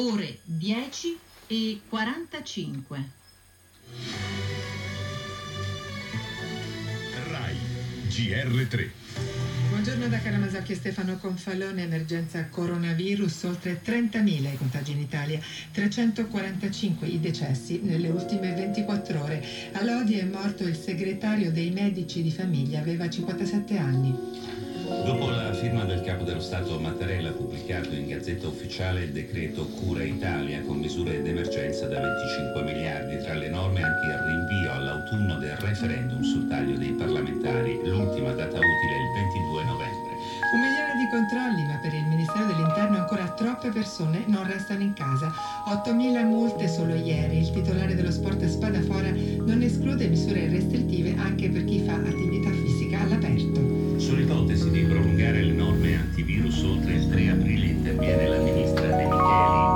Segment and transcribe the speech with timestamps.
[0.00, 3.10] ore 10 e 45.
[7.28, 7.56] RAI
[8.08, 8.88] GR3
[9.68, 15.40] Buongiorno da Caramasocchi e Stefano Confalone, emergenza coronavirus, oltre 30.000 i contagi in Italia,
[15.72, 19.44] 345 i decessi nelle ultime 24 ore.
[19.72, 24.14] A Lodi è morto il segretario dei medici di famiglia, aveva 57 anni.
[25.04, 30.02] Dopo la firma del capo dello Stato Mattarella pubblicato in Gazzetta Ufficiale il decreto Cura
[30.02, 35.56] Italia con misure d'emergenza da 25 miliardi, tra le norme anche il rinvio all'autunno del
[35.58, 39.89] referendum sul taglio dei parlamentari, l'ultima data utile il 22 novembre.
[43.70, 45.32] Persone non restano in casa.
[45.68, 47.38] 8.000 multe solo ieri.
[47.38, 53.00] Il titolare dello sport Spadafora non esclude misure restrittive anche per chi fa attività fisica
[53.00, 53.98] all'aperto.
[53.98, 59.69] Sull'ipotesi di prolungare le norme antivirus oltre il 3 aprile interviene la De Micheli.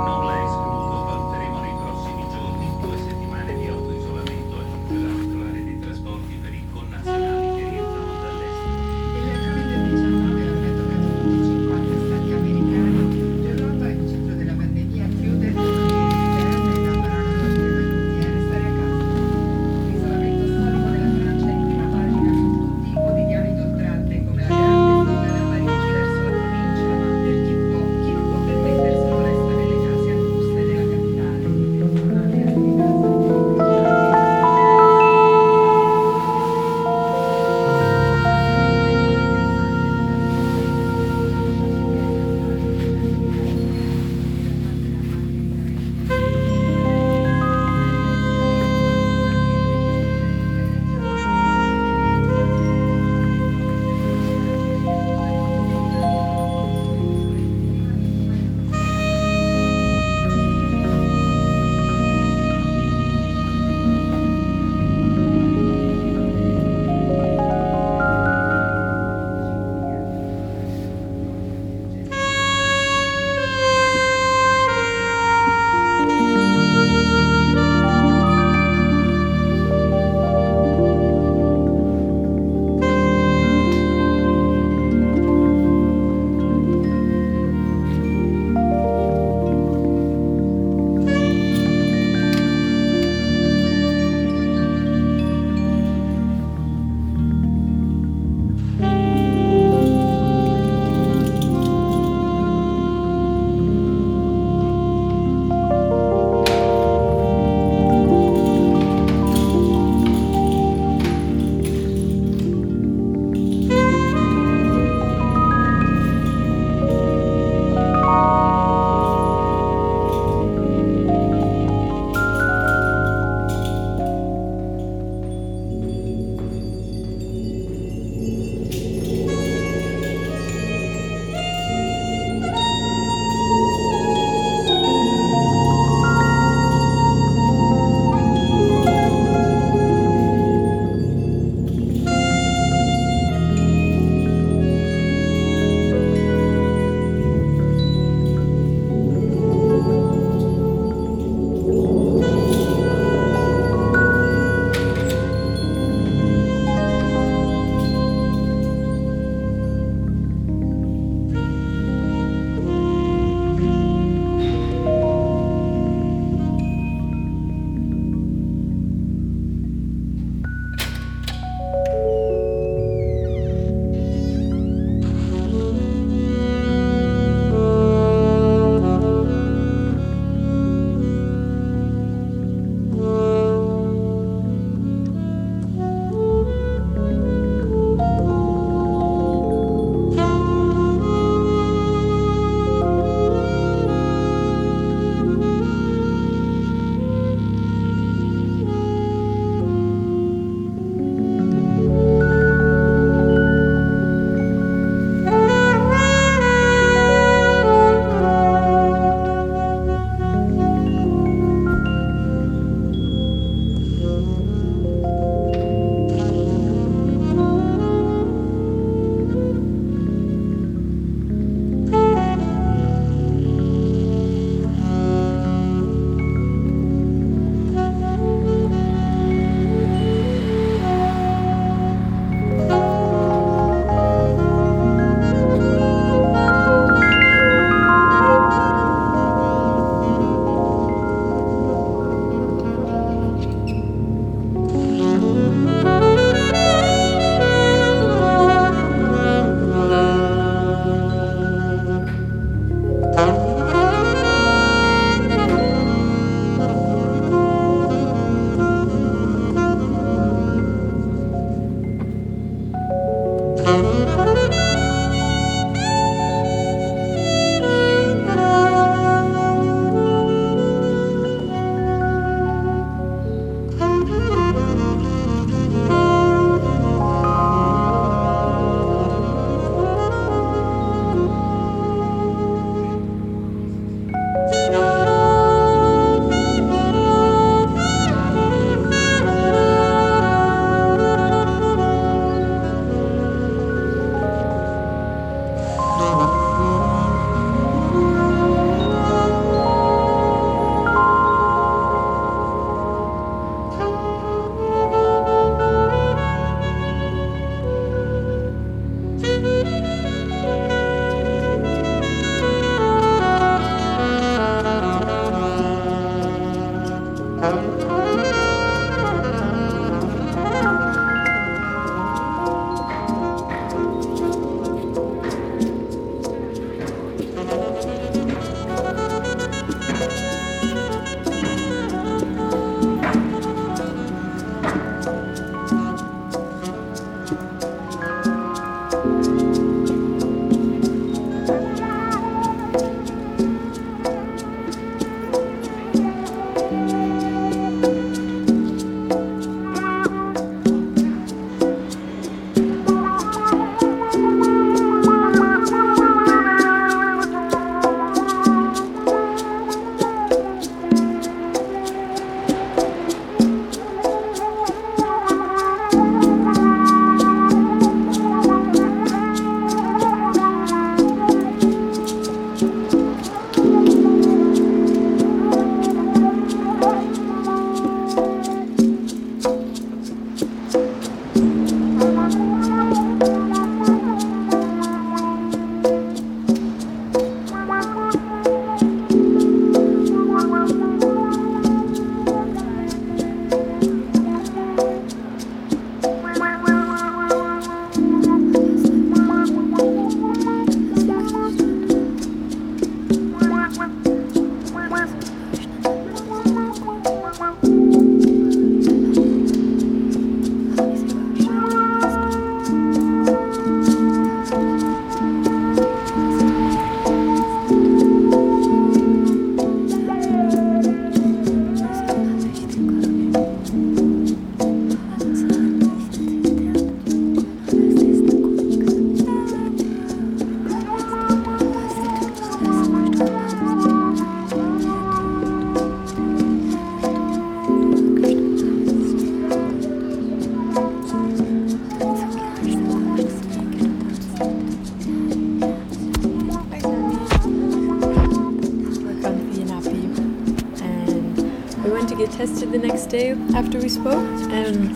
[453.07, 454.91] Day after we spoke, and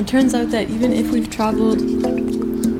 [0.00, 1.80] it turns out that even if we've traveled,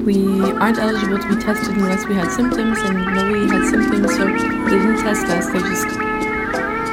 [0.04, 4.25] we aren't eligible to be tested unless we had symptoms, and nobody had symptoms, so
[4.26, 5.47] they didn't test us.
[5.47, 5.88] They just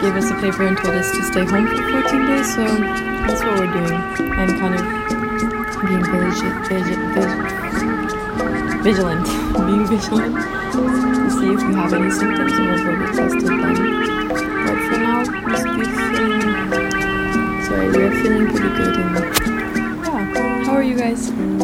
[0.02, 3.44] gave us a paper and told us to stay home for 14 days, so that's
[3.44, 4.00] what we're doing,
[4.40, 4.82] and kind of
[5.88, 7.14] being vigilant, vigilant,
[8.84, 9.26] vigilant
[9.66, 10.36] being vigilant
[10.72, 14.20] to see if we have any symptoms, and we'll go get tested then.
[14.66, 16.49] But for now, we're feeling, sorry,
[18.00, 19.16] we're feeling pretty good, and
[20.06, 20.64] yeah.
[20.64, 21.59] How are you guys?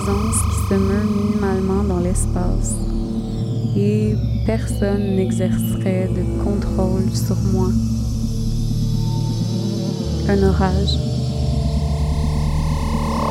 [0.00, 2.76] Qui se meurt minimalement dans l'espace.
[3.76, 4.14] Et
[4.46, 7.68] personne n'exercerait de contrôle sur moi.
[10.28, 10.96] Un orage.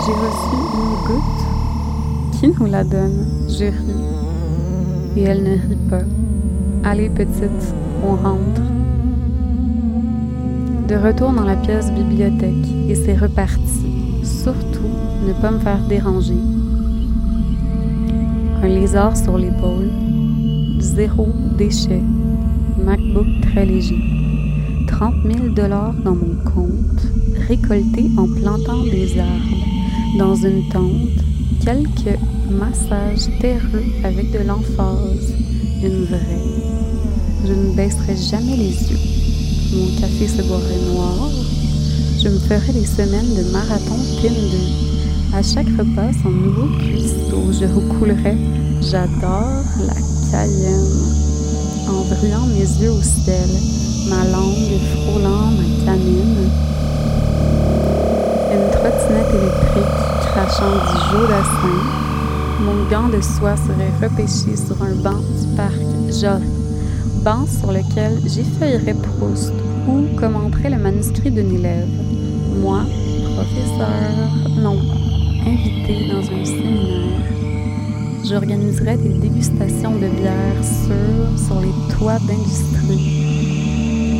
[0.05, 3.25] J'ai reçu une goutte qui nous la donne.
[3.47, 5.17] Je ris.
[5.17, 6.03] Et elle ne rit pas.
[6.83, 8.61] Allez petite, on rentre.
[10.87, 13.61] De retour dans la pièce bibliothèque et c'est reparti.
[14.23, 16.37] Surtout, ne pas me faire déranger.
[18.63, 19.89] Un lézard sur l'épaule,
[20.79, 22.01] zéro déchet,
[22.83, 24.01] MacBook très léger,
[24.87, 27.03] 30 000 dollars dans mon compte,
[27.47, 31.23] récoltés en plantant des arbres, dans une tente,
[31.63, 35.33] quelques massages terreux avec de l'emphase,
[35.83, 36.41] une vraie.
[37.45, 39.11] Je ne baisserai jamais les yeux
[39.73, 41.29] mon café se boirait noir,
[42.21, 44.90] je me ferais des semaines de marathon Tinder.
[45.33, 48.37] À chaque repas, son nouveau cuistot, je recoulerais
[48.81, 49.93] J'adore la
[50.29, 50.91] cayenne.
[51.87, 53.49] En brûlant mes yeux au ciel,
[54.09, 56.49] ma langue frôlant ma canine.
[58.51, 61.79] Une trottinette électrique crachant du jaudassin.
[62.59, 65.79] Mon gant de soie serait repêché sur un banc du parc
[66.19, 66.61] Jory
[67.23, 69.53] banc sur lequel j'effeuillerais Proust
[69.87, 71.87] ou commenterais le manuscrit d'une élève.
[72.61, 72.81] Moi,
[73.35, 74.77] professeur, non,
[75.45, 77.21] invité dans un séminaire.
[78.27, 83.21] J'organiserais des dégustations de bière sûres sur les toits d'industrie.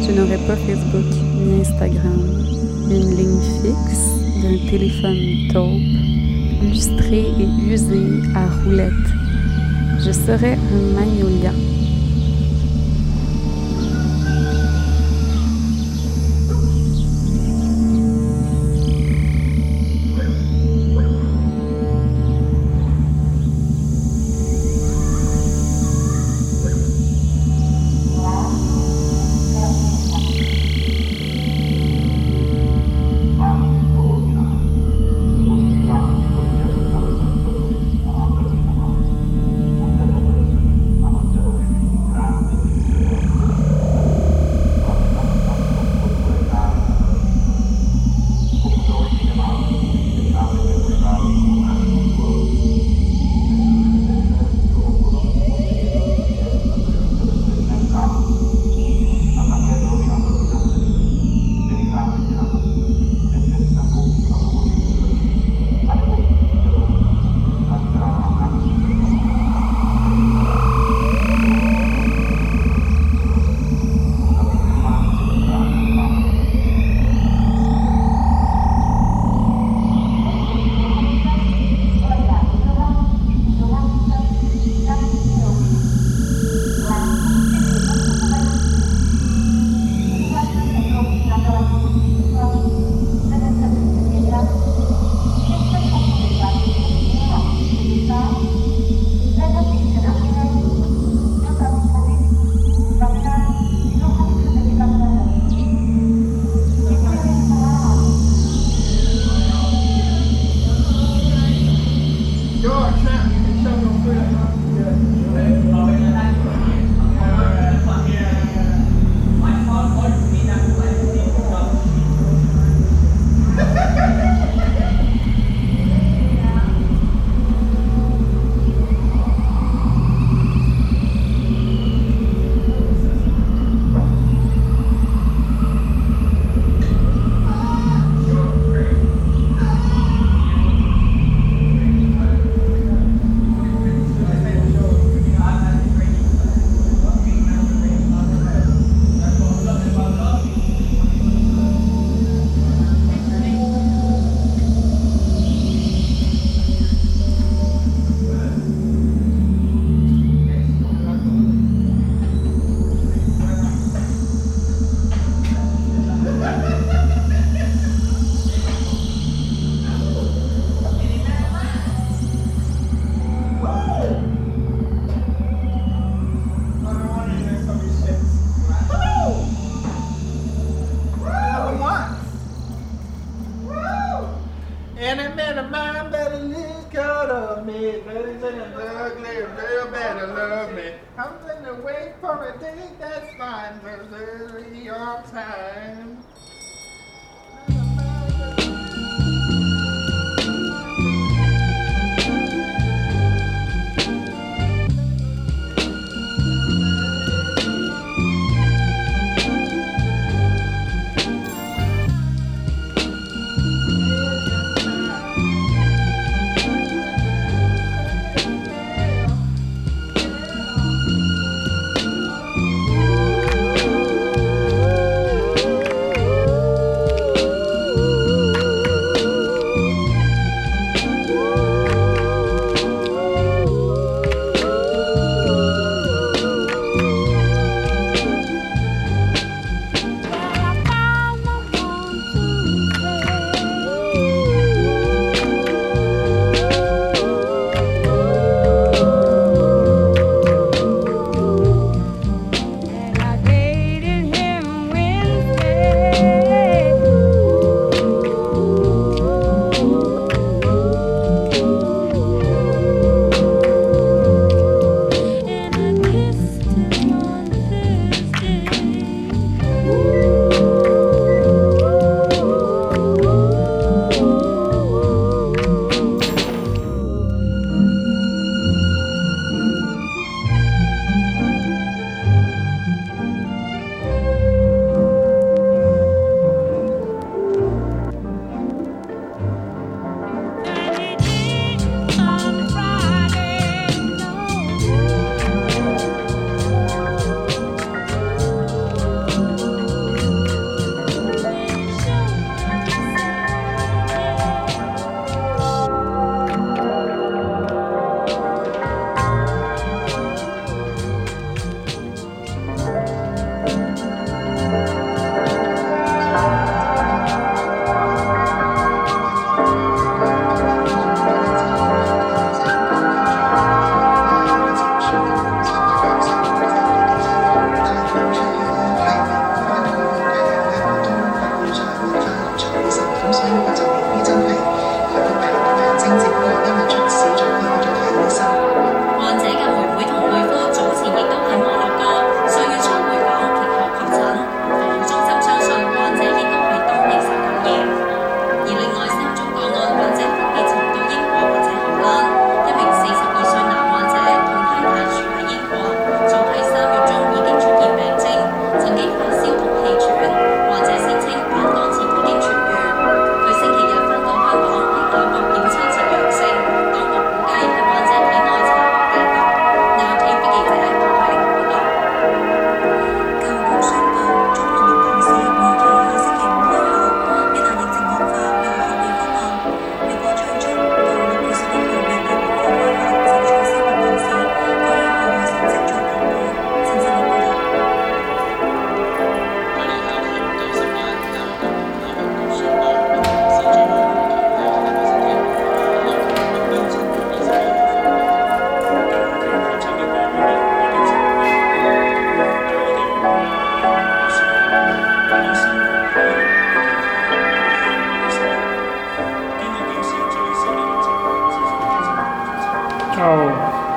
[0.06, 1.06] Je n'aurai pas Facebook
[1.38, 2.22] ni Instagram.
[2.90, 4.10] Une ligne fixe
[4.42, 8.02] d'un téléphone taupe, lustré et usé
[8.36, 8.92] à roulettes.
[10.00, 11.52] Je serai un magnolia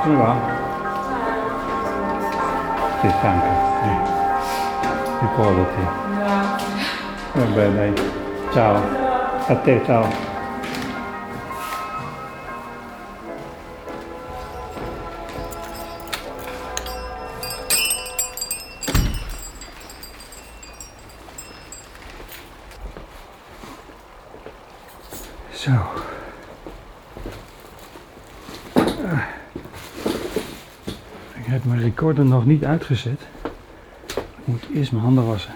[0.05, 0.37] Come va?
[3.01, 3.47] Sei stanca?
[3.85, 3.99] Eh.
[5.21, 5.87] Ricordati.
[7.33, 7.95] Vabbè dai.
[8.53, 8.83] Ciao.
[9.47, 10.34] A te, ciao.
[32.15, 33.21] Recorder nog niet uitgezet.
[34.15, 35.55] Ik moet eerst mijn handen wassen.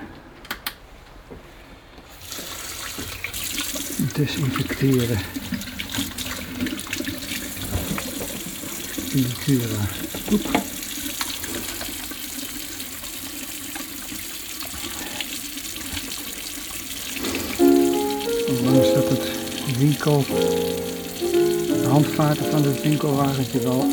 [4.14, 5.18] Desinfecteren.
[9.10, 9.80] In de Cura.
[10.32, 10.62] Oep.
[18.48, 20.24] Ondanks dat het winkel,
[21.68, 23.86] de handvaten van het winkelwagentje wel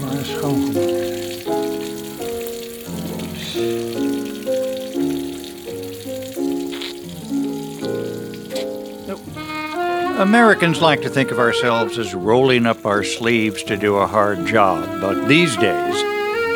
[0.00, 0.89] waren schoongemaakt.
[10.20, 14.44] Americans like to think of ourselves as rolling up our sleeves to do a hard
[14.44, 15.94] job, but these days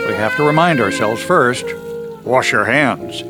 [0.07, 1.65] we have to remind ourselves first
[2.25, 3.23] wash your hands.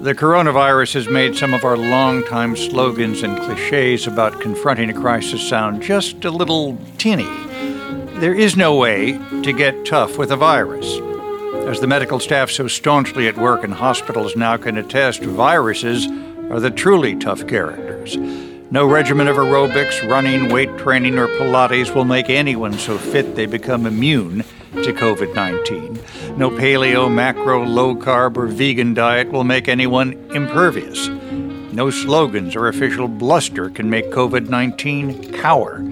[0.00, 5.48] The coronavirus has made some of our longtime slogans and cliches about confronting a crisis
[5.48, 7.30] sound just a little tinny.
[8.18, 10.98] There is no way to get tough with a virus.
[11.68, 16.08] As the medical staff so staunchly at work in hospitals now can attest, viruses
[16.50, 18.18] are the truly tough characters.
[18.72, 23.46] No regimen of aerobics, running, weight training, or Pilates will make anyone so fit they
[23.46, 25.98] become immune to COVID 19.
[26.38, 31.08] No paleo, macro, low carb, or vegan diet will make anyone impervious.
[31.08, 35.84] No slogans or official bluster can make COVID 19 cower.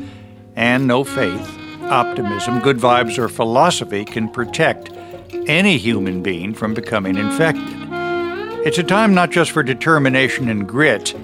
[0.55, 4.93] And no faith, optimism, good vibes, or philosophy can protect
[5.49, 7.89] any human being from becoming infected.
[8.65, 11.17] It's a time not just for determination and grit,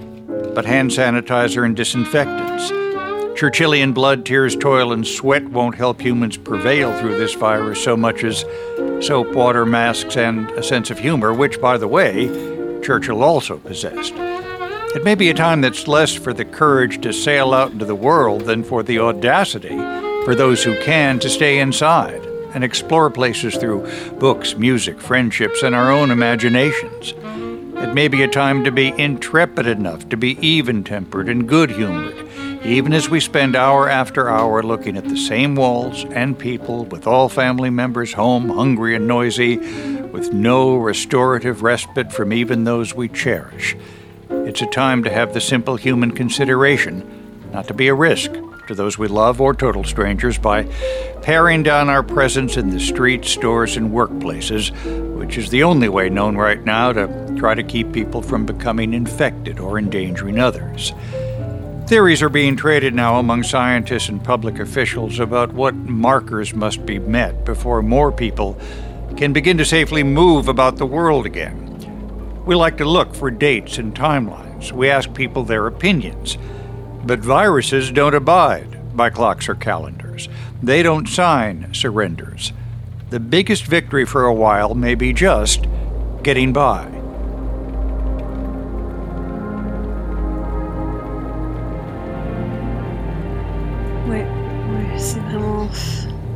[0.55, 2.71] but hand sanitizer and disinfectants.
[3.39, 8.23] Churchillian blood, tears, toil, and sweat won't help humans prevail through this virus so much
[8.23, 8.45] as
[9.05, 12.29] soap, water, masks, and a sense of humor, which, by the way,
[12.83, 14.15] Churchill also possessed.
[14.95, 17.97] It may be a time that's less for the courage to sail out into the
[17.97, 19.77] world than for the audacity
[20.25, 23.91] for those who can to stay inside and explore places through
[24.21, 27.13] books, music, friendships, and our own imaginations.
[27.85, 31.71] It may be a time to be intrepid enough to be even tempered and good
[31.71, 32.17] humored,
[32.65, 37.07] even as we spend hour after hour looking at the same walls and people, with
[37.07, 39.59] all family members home, hungry and noisy,
[39.99, 43.77] with no restorative respite from even those we cherish.
[44.31, 48.33] It's a time to have the simple human consideration not to be a risk
[48.67, 50.65] to those we love or total strangers by
[51.21, 54.71] paring down our presence in the streets, stores, and workplaces,
[55.19, 58.95] which is the only way known right now to try to keep people from becoming
[58.95, 60.95] infected or endangering others.
[61.87, 66.99] Theories are being traded now among scientists and public officials about what markers must be
[66.99, 68.59] met before more people
[69.19, 71.61] can begin to safely move about the world again.
[72.47, 74.73] We like to look for dates and timelines.
[74.73, 76.39] We ask people their opinions.
[77.05, 80.31] But viruses don't abide by clocks or calendars.
[80.63, 82.55] They don't sign surrenders.
[83.11, 85.67] The biggest victory for a while may be just
[86.23, 87.04] getting by.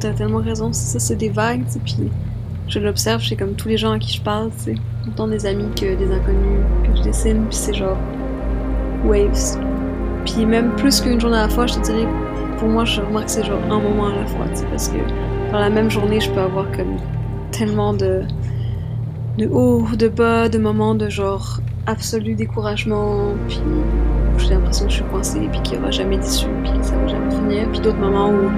[0.00, 2.10] T'as tellement raison, ça, c'est des vagues, tu puis
[2.68, 4.74] je l'observe chez comme tous les gens à qui je parle, tu sais.
[5.06, 7.96] Autant des amis que des inconnus que je dessine, puis c'est genre.
[9.04, 9.58] waves.
[10.24, 12.06] Puis même plus qu'une journée à la fois, je te dirais,
[12.58, 14.98] pour moi, je remarque que c'est genre un moment à la fois, tu parce que
[15.50, 16.96] dans la même journée, je peux avoir comme
[17.50, 18.22] tellement de.
[19.38, 23.60] de hauts, de bas, de moments de genre absolu découragement, puis
[24.38, 26.96] j'ai l'impression que je suis coincée, puis qu'il n'y aura jamais d'issue, puis que ça
[26.96, 27.68] va jamais finir.
[27.70, 28.50] Puis d'autres moments où,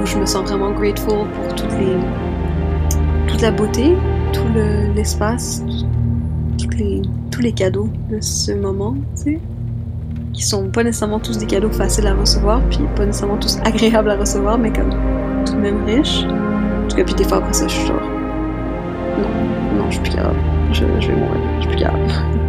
[0.00, 3.96] où je me sens vraiment grateful pour toute la beauté,
[4.32, 5.62] tout le- l'espace,
[7.30, 9.40] tous les cadeaux de ce moment, tu sais,
[10.32, 14.10] qui sont pas nécessairement tous des cadeaux faciles à recevoir, puis pas nécessairement tous agréables
[14.10, 14.90] à recevoir, mais comme
[15.44, 16.24] tout de même riches.
[16.24, 18.00] En tout cas, puis des fois après ça, je suis genre,
[19.18, 20.38] non, non, je suis plus capable,
[20.72, 22.02] je, je vais mourir, je suis plus capable.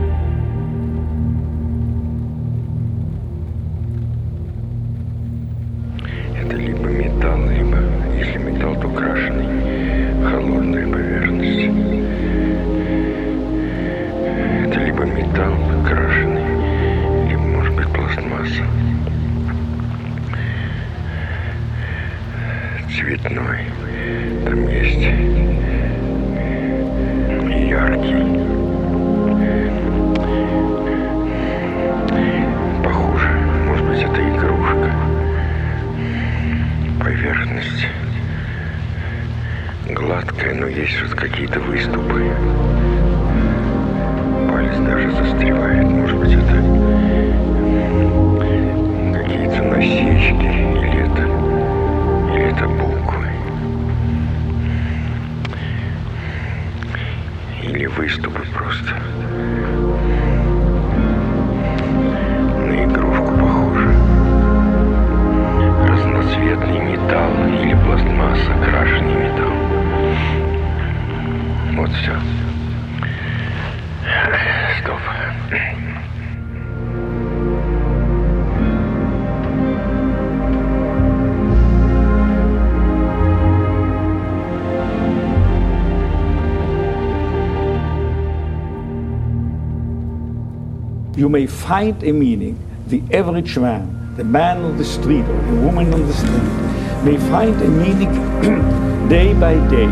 [91.16, 92.60] You may find a meaning.
[92.88, 97.18] The average man, the man on the street or the woman on the street, may
[97.30, 98.12] find a meaning
[99.10, 99.86] day by day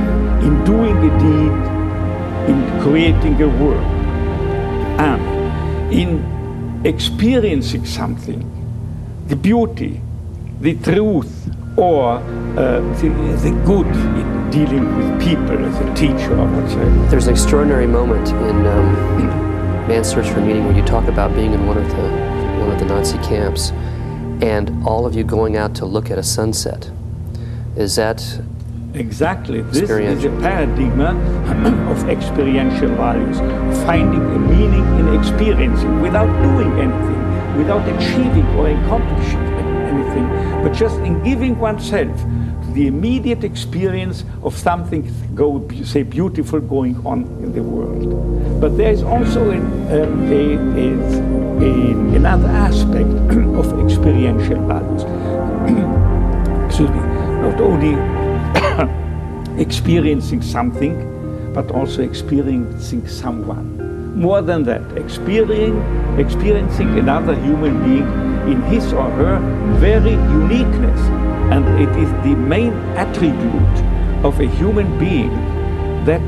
[0.45, 1.53] in doing a deed,
[2.51, 3.83] in creating a work,
[4.99, 8.41] and in experiencing something,
[9.27, 10.01] the beauty,
[10.59, 13.09] the truth, or uh, the,
[13.41, 17.07] the good in dealing with people as a teacher or whatsoever.
[17.07, 19.52] There's an extraordinary moment in um,
[19.87, 22.79] Man's Search for Meaning where you talk about being in one of the one of
[22.79, 23.71] the Nazi camps,
[24.41, 26.89] and all of you going out to look at a sunset.
[27.75, 28.23] Is that
[28.93, 29.61] Exactly.
[29.61, 31.01] This is a paradigm
[31.89, 33.39] of experiential values,
[33.85, 39.41] finding a meaning in experiencing without doing anything, without achieving or accomplishing
[39.91, 40.27] anything,
[40.63, 42.15] but just in giving oneself
[42.73, 48.59] the immediate experience of something, go say, beautiful going on in the world.
[48.59, 50.93] But there is also an, um, a, a,
[51.63, 53.09] a, another aspect
[53.59, 55.03] of experiential values.
[56.65, 57.01] Excuse me.
[57.43, 57.93] Not only
[59.61, 64.19] experiencing something, but also experiencing someone.
[64.19, 65.79] More than that, experiencing,
[66.19, 68.07] experiencing another human being
[68.51, 69.39] in his or her
[69.79, 71.22] very uniqueness.
[71.53, 73.77] And it is the main attribute
[74.25, 75.29] of a human being
[76.03, 76.21] that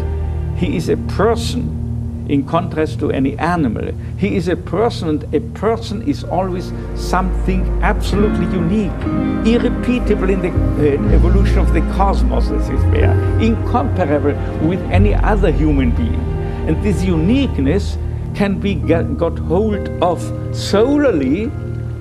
[0.55, 3.91] he is a person in contrast to any animal.
[4.19, 9.01] He is a person, and a person is always something absolutely unique,
[9.47, 14.35] irrepeatable in the uh, evolution of the cosmos, as it were, incomparable
[14.67, 16.21] with any other human being.
[16.67, 17.97] And this uniqueness
[18.35, 20.21] can be got hold of
[20.55, 21.49] solely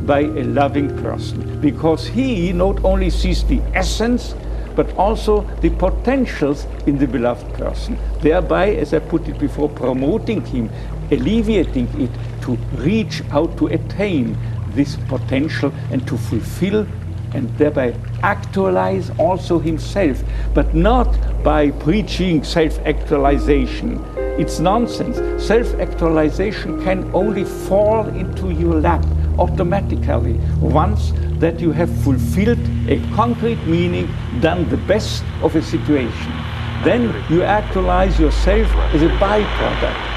[0.06, 4.34] by a loving person, because he not only sees the essence
[4.74, 7.98] but also the potentials in the beloved person.
[8.20, 10.70] Thereby, as I put it before, promoting him,
[11.10, 12.10] alleviating it
[12.42, 14.36] to reach out to attain
[14.70, 16.86] this potential and to fulfill
[17.34, 20.22] and thereby actualize also himself,
[20.54, 21.08] but not
[21.42, 24.02] by preaching self actualization.
[24.38, 25.44] It's nonsense.
[25.44, 29.04] Self actualization can only fall into your lap
[29.38, 34.08] automatically once that you have fulfilled a concrete meaning,
[34.40, 36.32] done the best of a situation.
[36.84, 40.13] Then you actualize yourself as a byproduct.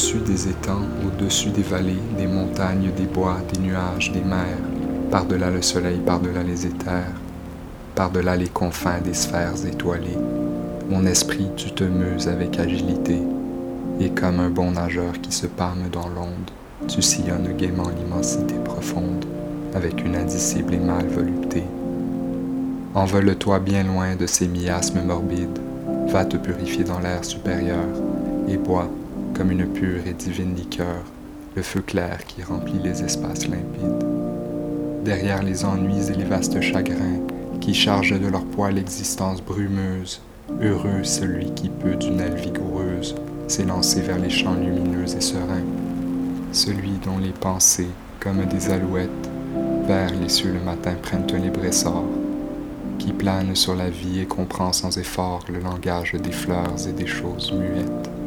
[0.00, 4.56] Au-dessus des étangs, au-dessus des vallées, des montagnes, des bois, des nuages, des mers,
[5.10, 7.12] par-delà le soleil, par-delà les éthers,
[7.94, 10.16] par-delà les confins des sphères étoilées.
[10.88, 13.18] Mon esprit, tu te muses avec agilité,
[14.00, 16.50] et comme un bon nageur qui se pâme dans l'onde,
[16.88, 19.26] tu sillonnes gaiement l'immensité profonde,
[19.74, 21.62] avec une indicible et mâle volupté.
[22.94, 25.58] Envole-toi bien loin de ces miasmes morbides,
[26.08, 27.84] va te purifier dans l'air supérieur
[28.48, 28.88] et bois,
[29.34, 31.04] comme une pure et divine liqueur,
[31.56, 34.04] le feu clair qui remplit les espaces limpides.
[35.04, 37.20] Derrière les ennuis et les vastes chagrins
[37.60, 40.20] qui chargent de leur poids l'existence brumeuse,
[40.60, 43.14] heureux celui qui peut d'une aile vigoureuse
[43.48, 45.64] s'élancer vers les champs lumineux et sereins,
[46.52, 47.90] celui dont les pensées,
[48.20, 49.10] comme des alouettes,
[49.86, 51.60] vers les cieux le matin prennent un libre
[52.98, 57.06] qui plane sur la vie et comprend sans effort le langage des fleurs et des
[57.06, 58.19] choses muettes.